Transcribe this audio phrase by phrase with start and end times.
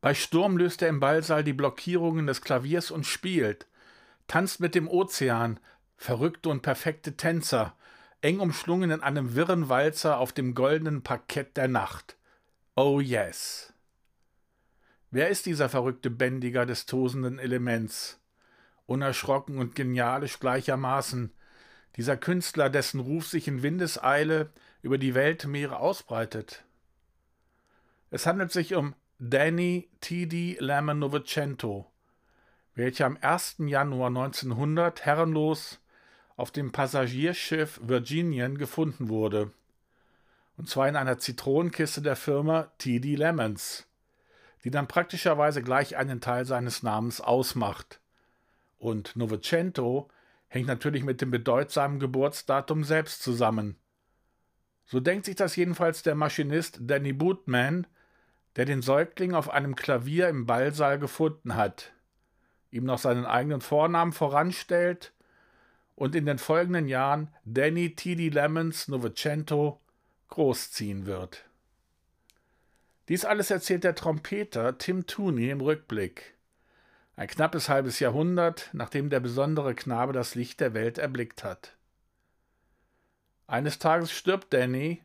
[0.00, 3.66] Bei Sturm löst er im Ballsaal die Blockierungen des Klaviers und spielt,
[4.28, 5.58] tanzt mit dem Ozean,
[5.96, 7.74] verrückte und perfekte Tänzer,
[8.20, 12.16] eng umschlungen in einem wirren Walzer auf dem goldenen Parkett der Nacht.
[12.76, 13.72] Oh yes.
[15.10, 18.20] Wer ist dieser verrückte Bändiger des tosenden Elements?
[18.86, 21.32] Unerschrocken und genialisch gleichermaßen,
[21.96, 24.52] dieser Künstler, dessen Ruf sich in Windeseile
[24.82, 26.64] über die Weltmeere ausbreitet.
[28.10, 30.58] Es handelt sich um Danny T.D.
[30.60, 31.90] Lamon-Novecento,
[32.76, 33.56] welcher am 1.
[33.66, 35.80] Januar 1900 herrenlos
[36.36, 39.50] auf dem Passagierschiff Virginian gefunden wurde.
[40.56, 43.16] Und zwar in einer Zitronenkiste der Firma T.D.
[43.16, 43.88] Lemons,
[44.62, 47.98] die dann praktischerweise gleich einen Teil seines Namens ausmacht.
[48.78, 50.08] Und Novecento
[50.46, 53.74] hängt natürlich mit dem bedeutsamen Geburtsdatum selbst zusammen.
[54.86, 57.88] So denkt sich das jedenfalls der Maschinist Danny Bootman,
[58.58, 61.92] der den Säugling auf einem Klavier im Ballsaal gefunden hat,
[62.72, 65.12] ihm noch seinen eigenen Vornamen voranstellt
[65.94, 68.30] und in den folgenden Jahren Danny T.D.
[68.30, 69.80] Lemons Novecento
[70.26, 71.44] großziehen wird.
[73.06, 76.34] Dies alles erzählt der Trompeter Tim Tooney im Rückblick.
[77.14, 81.76] Ein knappes halbes Jahrhundert, nachdem der besondere Knabe das Licht der Welt erblickt hat.
[83.46, 85.00] Eines Tages stirbt Danny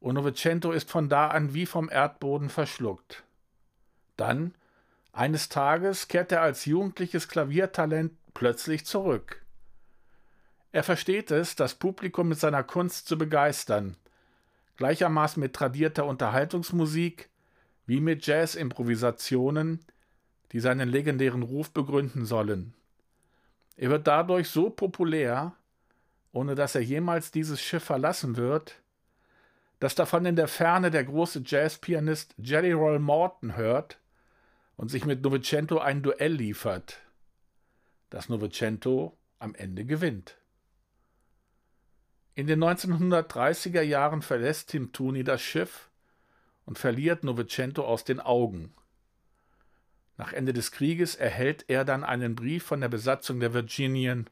[0.00, 3.24] und Novecento ist von da an wie vom Erdboden verschluckt.
[4.16, 4.54] Dann,
[5.12, 9.42] eines Tages, kehrt er als jugendliches Klaviertalent plötzlich zurück.
[10.72, 13.96] Er versteht es, das Publikum mit seiner Kunst zu begeistern,
[14.76, 17.30] gleichermaßen mit tradierter Unterhaltungsmusik
[17.86, 19.80] wie mit Jazz-Improvisationen,
[20.52, 22.74] die seinen legendären Ruf begründen sollen.
[23.76, 25.54] Er wird dadurch so populär,
[26.32, 28.80] ohne dass er jemals dieses Schiff verlassen wird,
[29.78, 33.98] dass davon in der Ferne der große Jazzpianist Jelly Roll Morton hört
[34.76, 37.00] und sich mit Novecento ein Duell liefert,
[38.10, 40.38] das Novecento am Ende gewinnt.
[42.34, 45.90] In den 1930er Jahren verlässt Tim Tooney das Schiff
[46.66, 48.74] und verliert Novecento aus den Augen.
[50.18, 54.28] Nach Ende des Krieges erhält er dann einen Brief von der Besatzung der Virginian.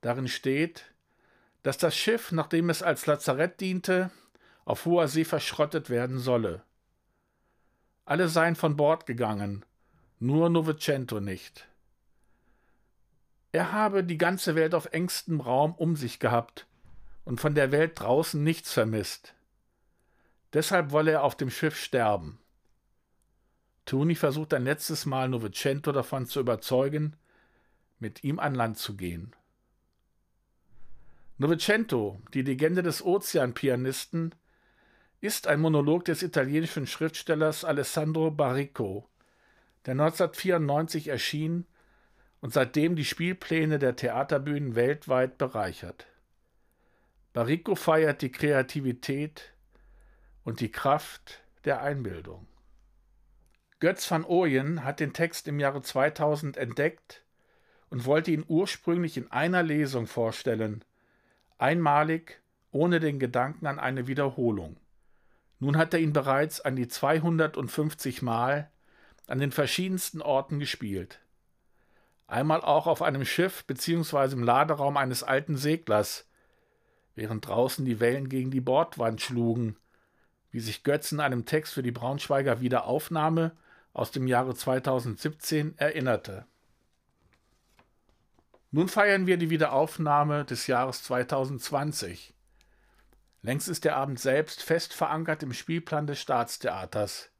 [0.00, 0.94] Darin steht,
[1.62, 4.10] dass das Schiff, nachdem es als Lazarett diente,
[4.66, 6.62] auf hoher See verschrottet werden solle.
[8.04, 9.64] Alle seien von Bord gegangen,
[10.18, 11.66] nur Novecento nicht.
[13.52, 16.66] Er habe die ganze Welt auf engstem Raum um sich gehabt
[17.24, 19.34] und von der Welt draußen nichts vermisst.
[20.52, 22.38] Deshalb wolle er auf dem Schiff sterben.
[23.84, 27.16] Toni versucht ein letztes Mal Novecento davon zu überzeugen,
[28.00, 29.34] mit ihm an Land zu gehen.
[31.38, 34.34] Novecento, die Legende des Ozeanpianisten,
[35.20, 39.08] ist ein Monolog des italienischen Schriftstellers Alessandro Barrico,
[39.86, 41.66] der 1994 erschien
[42.40, 46.06] und seitdem die Spielpläne der Theaterbühnen weltweit bereichert.
[47.32, 49.52] Barrico feiert die Kreativität
[50.44, 52.46] und die Kraft der Einbildung.
[53.78, 57.22] Götz van Ooyen hat den Text im Jahre 2000 entdeckt
[57.90, 60.84] und wollte ihn ursprünglich in einer Lesung vorstellen,
[61.58, 62.40] einmalig,
[62.70, 64.76] ohne den Gedanken an eine Wiederholung.
[65.58, 68.70] Nun hat er ihn bereits an die 250 Mal
[69.26, 71.20] an den verschiedensten Orten gespielt.
[72.26, 74.32] Einmal auch auf einem Schiff bzw.
[74.32, 76.26] im Laderaum eines alten Seglers,
[77.14, 79.76] während draußen die Wellen gegen die Bordwand schlugen,
[80.50, 83.52] wie sich Götz in einem Text für die Braunschweiger Wiederaufnahme
[83.92, 86.46] aus dem Jahre 2017 erinnerte.
[88.70, 92.34] Nun feiern wir die Wiederaufnahme des Jahres 2020.
[93.42, 97.30] Längst ist der Abend selbst fest verankert im Spielplan des Staatstheaters.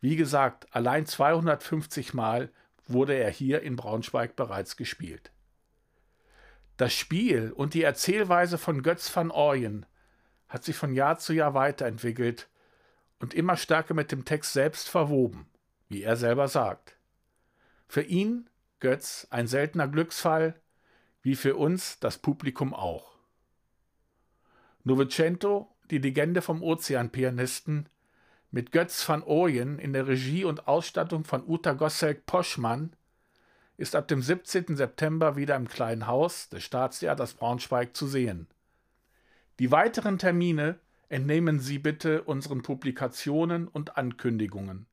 [0.00, 2.50] Wie gesagt, allein 250 Mal
[2.86, 5.30] wurde er hier in Braunschweig bereits gespielt.
[6.76, 9.86] Das Spiel und die Erzählweise von Götz van Ooyen
[10.48, 12.48] hat sich von Jahr zu Jahr weiterentwickelt
[13.20, 15.46] und immer stärker mit dem Text selbst verwoben
[15.88, 16.96] wie er selber sagt.
[17.86, 18.50] Für ihn,
[18.80, 20.60] Götz, ein seltener Glücksfall,
[21.22, 23.13] wie für uns das Publikum auch.
[24.84, 27.88] Novecento, die Legende vom Ozeanpianisten,
[28.50, 32.94] mit Götz van Ooyen in der Regie und Ausstattung von Uta Gosselk-Poschmann,
[33.76, 34.76] ist ab dem 17.
[34.76, 38.46] September wieder im kleinen Haus des Staatstheaters Braunschweig zu sehen.
[39.58, 40.78] Die weiteren Termine
[41.08, 44.86] entnehmen Sie bitte unseren Publikationen und Ankündigungen.